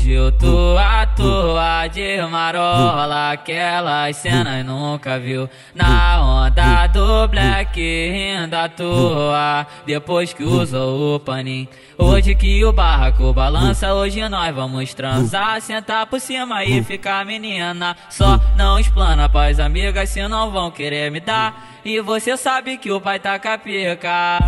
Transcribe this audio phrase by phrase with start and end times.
[0.00, 5.46] Hoje eu tô à toa de marola, aquelas cenas nunca viu.
[5.74, 11.68] Na onda do black rindo à toa, depois que usou o paninho.
[11.98, 17.94] Hoje que o barraco balança, hoje nós vamos transar, sentar por cima e ficar menina.
[18.08, 21.78] Só não explana pras amigas, se não vão querer me dar.
[21.84, 24.38] E você sabe que o pai tá capica.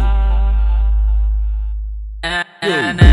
[2.25, 3.12] É, é, né?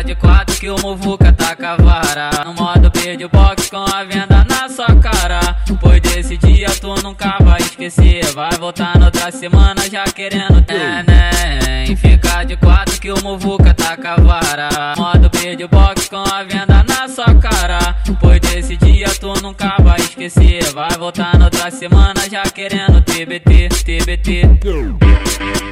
[0.00, 4.46] Fica de quatro que o Muvuca tá cavara No modo perde box com a venda
[4.48, 5.40] na sua cara.
[5.80, 8.24] Pois desse dia tu nunca vai esquecer.
[8.32, 10.64] Vai voltar na outra semana já querendo
[11.06, 11.84] né?
[11.96, 17.06] Fica de quatro que o Muvuca tá cavara Modo perde box com a venda na
[17.06, 17.96] sua cara.
[18.20, 20.72] Pois desse dia tu nunca vai esquecer.
[20.72, 25.69] Vai voltar na outra semana já querendo TBT, TBT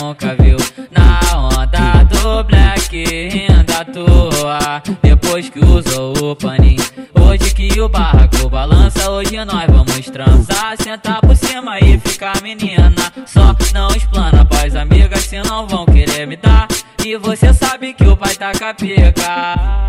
[0.00, 0.56] nunca viu.
[0.90, 6.82] Na onda do black rindo à toa, depois que usou o paninho.
[7.14, 10.76] Hoje que o barraco balança, hoje nós vamos transar.
[10.82, 12.92] Sentar por cima e ficar menina.
[13.26, 16.68] Só não explana pras amigas, se não vão querer me dar.
[17.04, 19.87] E você sabe que o pai tá capica.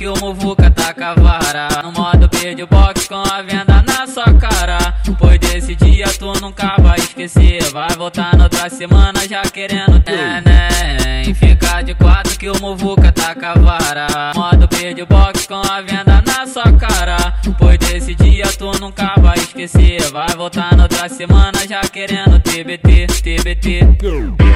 [0.00, 1.68] Que o Muvuca tá cavara.
[1.82, 4.78] No modo perde box com a venda na sua cara.
[5.18, 7.62] Pois desse dia tu nunca vai esquecer.
[7.70, 10.02] Vai voltar na outra semana já querendo
[10.46, 11.34] né?
[11.34, 14.32] Fica de quatro que o Muvuca tá cavara.
[14.34, 17.34] Modo perde box com a venda na sua cara.
[17.58, 20.00] Pois desse dia tu nunca vai esquecer.
[20.10, 24.49] Vai voltar na outra semana já querendo TBT, TBT.